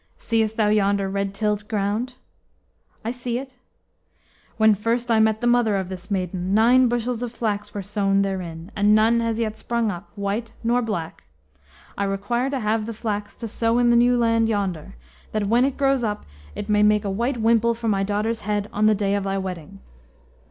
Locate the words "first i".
4.73-5.19